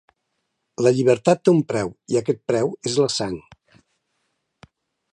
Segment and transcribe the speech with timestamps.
[0.85, 3.39] La llibertat té un preu, i aquest preu és la sang.